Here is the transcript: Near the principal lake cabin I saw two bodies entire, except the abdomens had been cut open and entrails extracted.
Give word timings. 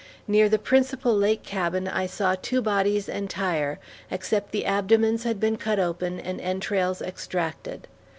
Near 0.27 0.49
the 0.49 0.57
principal 0.57 1.15
lake 1.15 1.43
cabin 1.43 1.87
I 1.87 2.07
saw 2.07 2.33
two 2.33 2.59
bodies 2.59 3.07
entire, 3.07 3.77
except 4.09 4.51
the 4.51 4.65
abdomens 4.65 5.25
had 5.25 5.39
been 5.39 5.57
cut 5.57 5.77
open 5.77 6.19
and 6.19 6.41
entrails 6.41 7.03
extracted. 7.03 7.87